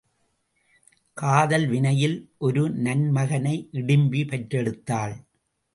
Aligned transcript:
காதல் 1.17 1.67
வினையில் 1.67 2.17
ஒரு 2.37 2.69
நன் 2.69 3.11
மகனை 3.11 3.55
இடிம்பி 3.73 4.21
பெற்றெடுத்தாள். 4.27 5.15